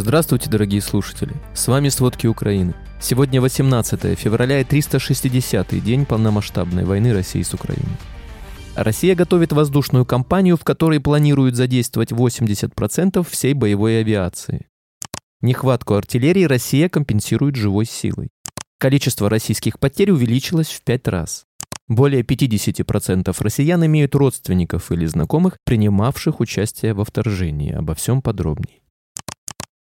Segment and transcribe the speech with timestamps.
[0.00, 1.34] Здравствуйте, дорогие слушатели!
[1.54, 2.72] С вами «Сводки Украины».
[3.00, 7.96] Сегодня 18 февраля и 360-й день полномасштабной войны России с Украиной.
[8.76, 14.68] Россия готовит воздушную кампанию, в которой планирует задействовать 80% всей боевой авиации.
[15.40, 18.28] Нехватку артиллерии Россия компенсирует живой силой.
[18.78, 21.42] Количество российских потерь увеличилось в пять раз.
[21.88, 27.72] Более 50% россиян имеют родственников или знакомых, принимавших участие во вторжении.
[27.72, 28.78] Обо всем подробнее.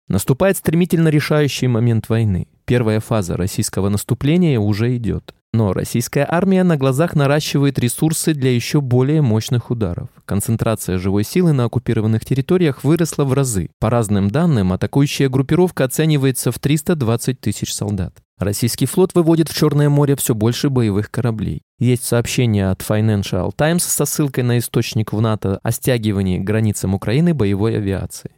[0.07, 2.47] Наступает стремительно решающий момент войны.
[2.65, 5.33] Первая фаза российского наступления уже идет.
[5.53, 10.09] Но российская армия на глазах наращивает ресурсы для еще более мощных ударов.
[10.25, 13.69] Концентрация живой силы на оккупированных территориях выросла в разы.
[13.79, 18.13] По разным данным, атакующая группировка оценивается в 320 тысяч солдат.
[18.37, 21.63] Российский флот выводит в Черное море все больше боевых кораблей.
[21.79, 26.93] Есть сообщение от Financial Times со ссылкой на источник в НАТО о стягивании к границам
[26.93, 28.31] Украины боевой авиации.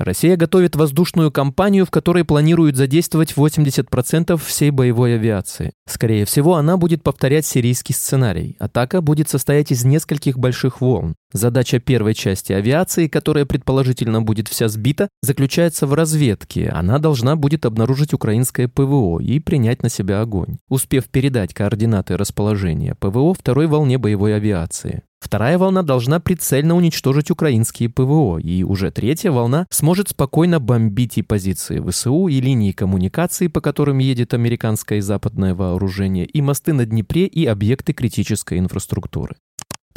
[0.00, 5.72] Россия готовит воздушную кампанию, в которой планирует задействовать 80% всей боевой авиации.
[5.86, 8.56] Скорее всего, она будет повторять сирийский сценарий.
[8.58, 11.16] Атака будет состоять из нескольких больших волн.
[11.32, 16.70] Задача первой части авиации, которая предположительно будет вся сбита, заключается в разведке.
[16.70, 22.94] Она должна будет обнаружить украинское ПВО и принять на себя огонь, успев передать координаты расположения
[22.94, 25.02] ПВО второй волне боевой авиации.
[25.20, 31.22] Вторая волна должна прицельно уничтожить украинские ПВО, и уже третья волна сможет спокойно бомбить и
[31.22, 36.86] позиции ВСУ, и линии коммуникации, по которым едет американское и западное вооружение, и мосты на
[36.86, 39.36] Днепре, и объекты критической инфраструктуры.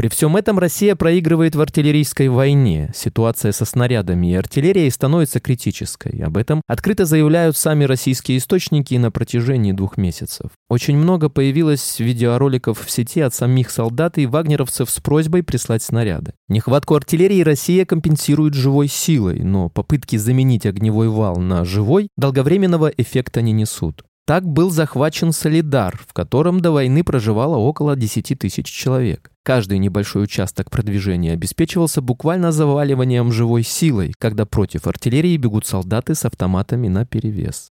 [0.03, 2.91] При всем этом Россия проигрывает в артиллерийской войне.
[2.93, 6.21] Ситуация со снарядами и артиллерией становится критической.
[6.21, 10.51] Об этом открыто заявляют сами российские источники на протяжении двух месяцев.
[10.69, 16.33] Очень много появилось видеороликов в сети от самих солдат и вагнеровцев с просьбой прислать снаряды.
[16.49, 23.41] Нехватку артиллерии Россия компенсирует живой силой, но попытки заменить огневой вал на живой долговременного эффекта
[23.41, 24.03] не несут.
[24.25, 29.29] Так был захвачен Солидар, в котором до войны проживало около 10 тысяч человек.
[29.43, 36.23] Каждый небольшой участок продвижения обеспечивался буквально заваливанием живой силой, когда против артиллерии бегут солдаты с
[36.23, 37.72] автоматами на перевес.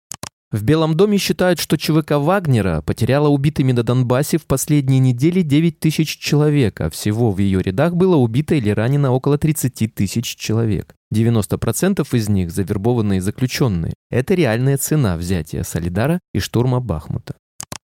[0.53, 5.81] В Белом доме считают, что ЧВК Вагнера потеряла убитыми на Донбассе в последние недели 9
[5.81, 10.95] тысяч человек, а всего в ее рядах было убито или ранено около 30 тысяч человек.
[11.13, 13.95] 90% из них завербованные заключенные.
[14.11, 17.35] Это реальная цена взятия Солидара и штурма Бахмута.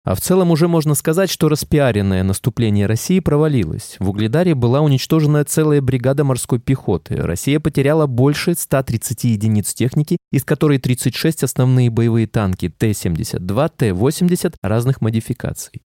[0.06, 3.98] А в целом уже можно сказать, что распиаренное наступление России провалилось.
[4.00, 7.16] В Угледаре была уничтожена целая бригада морской пехоты.
[7.18, 15.02] Россия потеряла больше 130 единиц техники, из которой 36 основные боевые танки Т-72, Т-80 разных
[15.02, 15.82] модификаций.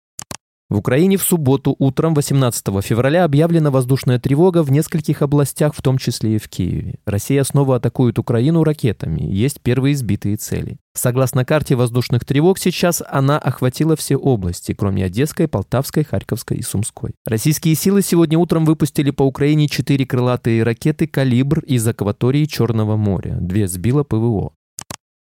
[0.72, 5.98] В Украине в субботу утром 18 февраля объявлена воздушная тревога в нескольких областях, в том
[5.98, 6.96] числе и в Киеве.
[7.04, 9.22] Россия снова атакует Украину ракетами.
[9.22, 10.78] Есть первые сбитые цели.
[10.94, 17.12] Согласно карте воздушных тревог, сейчас она охватила все области, кроме Одесской, Полтавской, Харьковской и Сумской.
[17.26, 23.38] Российские силы сегодня утром выпустили по Украине четыре крылатые ракеты «Калибр» из акватории Черного моря.
[23.42, 24.53] Две сбила ПВО.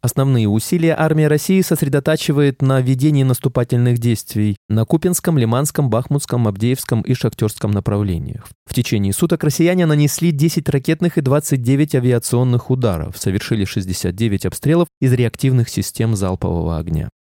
[0.03, 7.13] Основные усилия армия России сосредотачивает на ведении наступательных действий на Купинском, Лиманском, Бахмутском, Абдеевском и
[7.13, 8.49] Шахтерском направлениях.
[8.65, 15.13] В течение суток россияне нанесли 10 ракетных и 29 авиационных ударов, совершили 69 обстрелов из
[15.13, 17.11] реактивных систем залпового огня.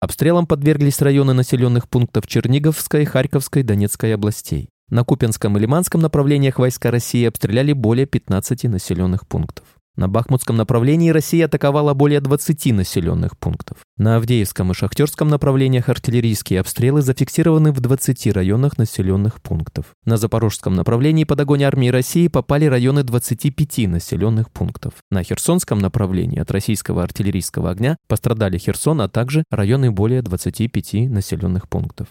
[0.00, 4.70] Обстрелам подверглись районы населенных пунктов Черниговской, Харьковской, Донецкой областей.
[4.88, 9.66] На Купинском и Лиманском направлениях войска России обстреляли более 15 населенных пунктов.
[9.94, 13.78] На Бахмутском направлении Россия атаковала более 20 населенных пунктов.
[13.98, 19.86] На Авдеевском и Шахтерском направлениях артиллерийские обстрелы зафиксированы в 20 районах населенных пунктов.
[20.06, 24.94] На Запорожском направлении под огонь армии России попали районы 25 населенных пунктов.
[25.10, 31.68] На Херсонском направлении от российского артиллерийского огня пострадали Херсон, а также районы более 25 населенных
[31.68, 32.08] пунктов.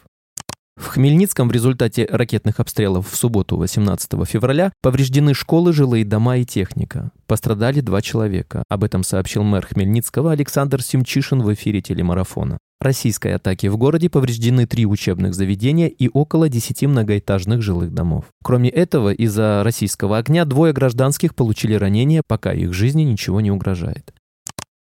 [0.82, 6.44] В Хмельницком в результате ракетных обстрелов в субботу 18 февраля повреждены школы, жилые дома и
[6.44, 7.12] техника.
[7.28, 8.64] Пострадали два человека.
[8.68, 12.58] Об этом сообщил мэр Хмельницкого Александр Симчишин в эфире телемарафона.
[12.82, 18.26] Российской атаке в городе повреждены три учебных заведения и около 10 многоэтажных жилых домов.
[18.44, 24.12] Кроме этого, из-за российского огня двое гражданских получили ранения, пока их жизни ничего не угрожает.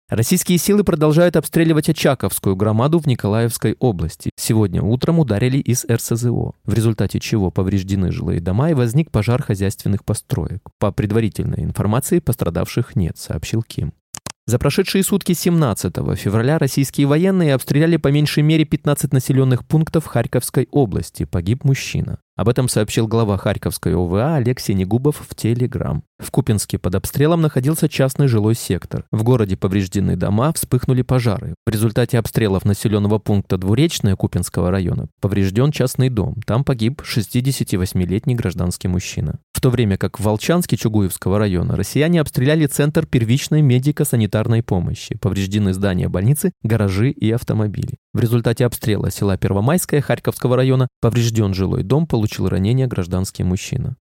[0.09, 4.31] Российские силы продолжают обстреливать Очаковскую громаду в Николаевской области.
[4.37, 10.07] Сегодня утром ударили из РСЗО, в результате чего повреждены жилые дома и возник пожар хозяйственных
[10.07, 10.63] построек.
[10.79, 13.93] По предварительной информации пострадавших нет, сообщил Ким.
[14.47, 20.69] За прошедшие сутки 17 февраля российские военные обстреляли по меньшей мере 15 населенных пунктов Харьковской
[20.71, 21.27] области.
[21.27, 22.19] Погиб мужчина.
[22.39, 26.05] Об этом сообщил глава Харьковской ОВА Алексей Негубов в Телеграм.
[26.21, 29.07] В Купинске под обстрелом находился частный жилой сектор.
[29.11, 31.57] В городе повреждены дома, вспыхнули пожары.
[31.67, 36.37] В результате обстрелов населенного пункта Двуречное Купинского района поврежден частный дом.
[36.47, 39.41] Там погиб 68-летний гражданский мужчина.
[39.53, 45.19] В то время как в Волчанске Чугуевского района россияне обстреляли центр первичной медико-санитарной помощи.
[45.19, 47.97] Повреждены здания больницы, гаражи и автомобили.
[48.19, 53.97] В результате обстрела села Первомайское Харьковского района поврежден жилой дом, получил ранение гражданский мужчина.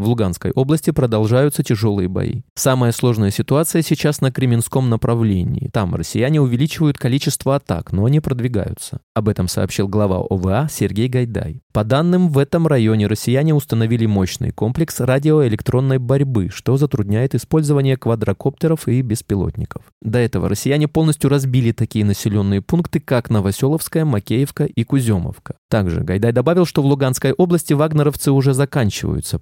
[0.00, 2.40] В Луганской области продолжаются тяжелые бои.
[2.54, 5.68] Самая сложная ситуация сейчас на Кременском направлении.
[5.74, 9.00] Там россияне увеличивают количество атак, но не продвигаются.
[9.12, 11.60] Об этом сообщил глава ОВА Сергей Гайдай.
[11.74, 18.88] По данным, в этом районе россияне установили мощный комплекс радиоэлектронной борьбы, что затрудняет использование квадрокоптеров
[18.88, 19.82] и беспилотников.
[20.00, 25.56] До этого россияне полностью разбили такие населенные пункты, как Новоселовская, Макеевка и Куземовка.
[25.68, 29.38] Также Гайдай добавил, что в Луганской области вагнеровцы уже заканчиваются,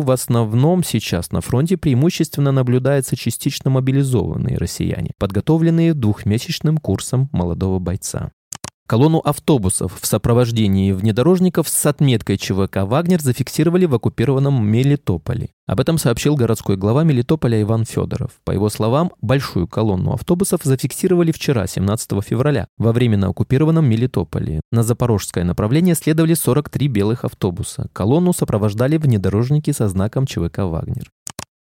[0.00, 8.32] в основном сейчас на фронте преимущественно наблюдаются частично мобилизованные россияне, подготовленные двухмесячным курсом молодого бойца.
[8.86, 15.50] Колонну автобусов в сопровождении внедорожников с отметкой ЧВК «Вагнер» зафиксировали в оккупированном Мелитополе.
[15.66, 18.30] Об этом сообщил городской глава Мелитополя Иван Федоров.
[18.44, 24.60] По его словам, большую колонну автобусов зафиксировали вчера, 17 февраля, во временно оккупированном Мелитополе.
[24.70, 27.88] На запорожское направление следовали 43 белых автобуса.
[27.92, 31.10] Колонну сопровождали внедорожники со знаком ЧВК «Вагнер».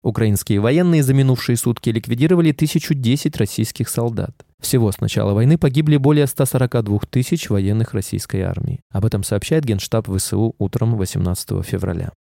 [0.03, 4.45] Украинские военные за минувшие сутки ликвидировали 1010 российских солдат.
[4.63, 8.79] Всего с начала войны погибли более 142 тысяч военных российской армии.
[8.91, 12.13] Об этом сообщает Генштаб ВСУ утром 18 февраля.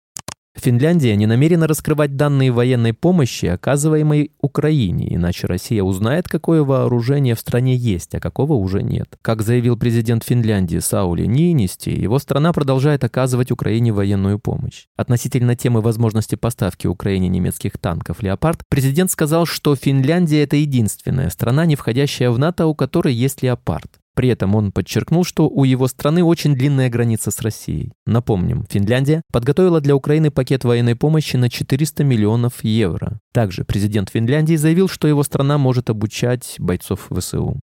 [0.56, 7.40] Финляндия не намерена раскрывать данные военной помощи, оказываемой Украине, иначе Россия узнает, какое вооружение в
[7.40, 9.18] стране есть, а какого уже нет.
[9.22, 14.88] Как заявил президент Финляндии Саули Ниинисти, его страна продолжает оказывать Украине военную помощь.
[14.98, 21.66] Относительно темы возможности поставки Украине немецких танков «Леопард», президент сказал, что Финляндия– это единственная страна,
[21.66, 24.01] не входящая в НАТО, у которой есть «Леопард».
[24.16, 27.94] При этом он подчеркнул, что у его страны очень длинная граница с Россией.
[28.06, 33.20] Напомним, Финляндия подготовила для Украины пакет военной помощи на 400 миллионов евро.
[33.34, 37.60] Также президент Финляндии заявил, что его страна может обучать бойцов ВСУ.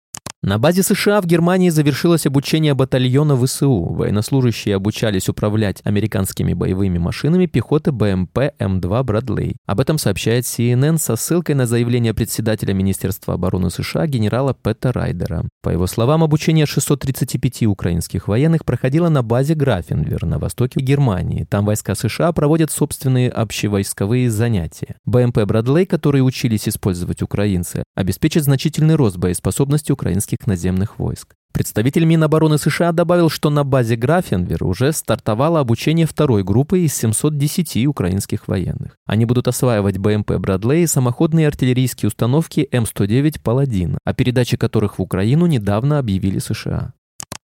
[0.45, 3.83] На базе США в Германии завершилось обучение батальона ВСУ.
[3.85, 9.55] Военнослужащие обучались управлять американскими боевыми машинами пехоты БМП М2 Брадлей.
[9.65, 15.45] Об этом сообщает CNN со ссылкой на заявление председателя Министерства обороны США генерала Пэта Райдера.
[15.63, 21.47] По его словам, обучение 635 украинских военных проходило на базе Графенвер на востоке Германии.
[21.49, 24.97] Там войска США проводят собственные общевойсковые занятия.
[25.05, 31.35] БМП Брадлей, которые учились использовать украинцы, обеспечит значительный рост боеспособности украинских российских наземных войск.
[31.53, 37.87] Представитель Минобороны США добавил, что на базе Графенвер уже стартовало обучение второй группы из 710
[37.87, 38.97] украинских военных.
[39.05, 45.01] Они будут осваивать БМП «Брадлей» и самоходные артиллерийские установки М109 «Паладин», о передаче которых в
[45.01, 46.91] Украину недавно объявили США.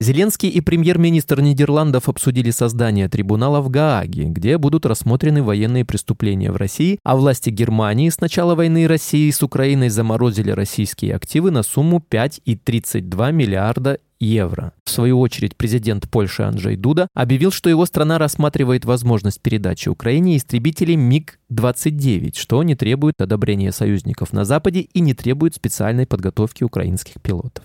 [0.00, 6.56] Зеленский и премьер-министр Нидерландов обсудили создание трибунала в Гааге, где будут рассмотрены военные преступления в
[6.56, 12.00] России, а власти Германии с начала войны России с Украиной заморозили российские активы на сумму
[12.09, 14.73] 5,32 миллиарда евро.
[14.85, 20.37] В свою очередь, президент Польши Анджей Дуда объявил, что его страна рассматривает возможность передачи Украине
[20.37, 27.14] истребителей МиГ-29, что не требует одобрения союзников на Западе и не требует специальной подготовки украинских
[27.21, 27.64] пилотов.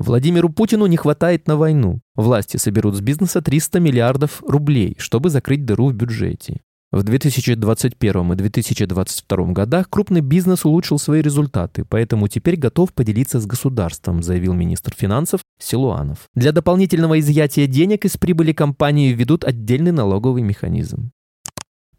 [0.00, 2.00] Владимиру Путину не хватает на войну.
[2.16, 6.62] Власти соберут с бизнеса 300 миллиардов рублей, чтобы закрыть дыру в бюджете.
[6.90, 13.46] В 2021 и 2022 годах крупный бизнес улучшил свои результаты, поэтому теперь готов поделиться с
[13.46, 16.30] государством, заявил министр финансов Силуанов.
[16.34, 21.10] Для дополнительного изъятия денег из прибыли компании введут отдельный налоговый механизм.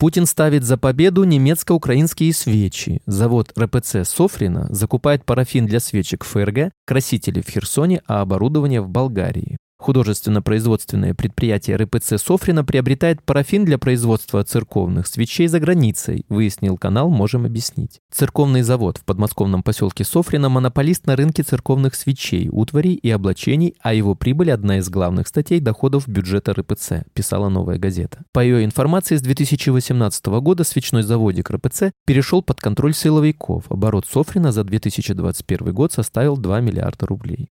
[0.01, 3.03] Путин ставит за победу немецко-украинские свечи.
[3.05, 9.59] Завод РПЦ Софрина закупает парафин для свечек ФРГ, красители в Херсоне, а оборудование в Болгарии.
[9.81, 17.47] Художественно-производственное предприятие РПЦ Софрина приобретает парафин для производства церковных свечей за границей, выяснил канал «Можем
[17.47, 17.99] объяснить».
[18.13, 23.95] Церковный завод в подмосковном поселке Софрина– монополист на рынке церковных свечей, утварей и облачений, а
[23.95, 28.23] его прибыль– одна из главных статей доходов бюджета РПЦ, писала «Новая газета».
[28.33, 33.63] По ее информации, с 2018 года свечной заводик РПЦ перешел под контроль силовиков.
[33.71, 37.49] Оборот Софрина за 2021 год составил 2 миллиарда рублей.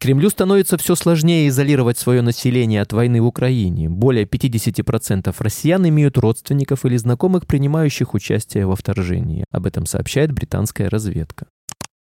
[0.00, 3.88] Кремлю становится все сложнее изолировать свое население от войны в Украине.
[3.88, 9.44] Более 50% россиян имеют родственников или знакомых, принимающих участие во вторжении.
[9.50, 11.46] Об этом сообщает британская разведка.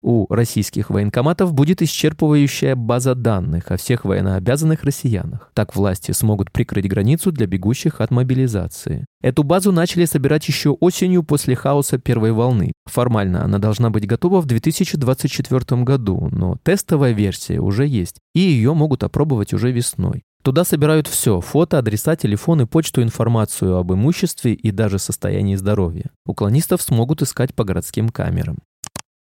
[0.03, 5.51] У российских военкоматов будет исчерпывающая база данных о всех военнообязанных россиянах.
[5.55, 9.07] Так власти смогут прикрыть границу для бегущих от мобилизации.
[9.23, 12.73] Эту базу начали собирать еще осенью после хаоса первой волны.
[12.85, 18.75] Формально она должна быть готова в 2024 году, но тестовая версия уже есть, и ее
[18.75, 20.23] могут опробовать уже весной.
[20.47, 26.11] Туда собирают все– фото, адреса, телефоны, почту, информацию об имуществе и даже состоянии здоровья.
[26.25, 28.59] Уклонистов смогут искать по городским камерам.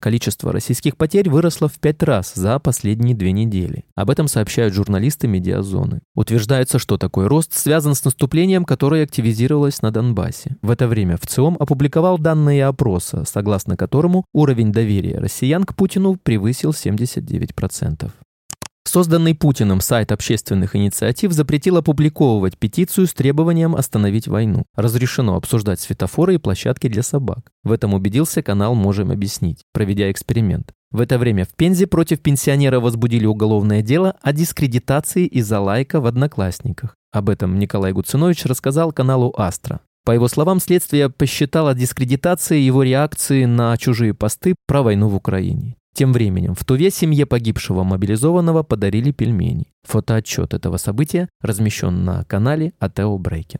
[0.01, 3.85] Количество российских потерь выросло в пять раз за последние две недели.
[3.93, 6.01] Об этом сообщают журналисты медиазоны.
[6.15, 10.57] Утверждается, что такой рост связан с наступлением, которое активизировалось на Донбассе.
[10.63, 16.71] В это время ВЦИОМ опубликовал данные опроса, согласно которому уровень доверия россиян к Путину превысил
[16.71, 18.09] 79%.
[18.93, 24.65] Созданный Путиным сайт общественных инициатив запретил опубликовывать петицию с требованием остановить войну.
[24.75, 27.53] Разрешено обсуждать светофоры и площадки для собак.
[27.63, 30.73] В этом убедился канал «Можем объяснить», проведя эксперимент.
[30.91, 36.05] В это время в Пензе против пенсионера возбудили уголовное дело о дискредитации из-за лайка в
[36.05, 36.97] «Одноклассниках».
[37.13, 39.79] Об этом Николай Гуцинович рассказал каналу «Астра».
[40.03, 45.77] По его словам, следствие посчитало дискредитацией его реакции на чужие посты про войну в Украине.
[45.93, 49.73] Тем временем в Туве семье погибшего мобилизованного подарили пельмени.
[49.83, 53.59] Фотоотчет этого события размещен на канале Атео Брейкин.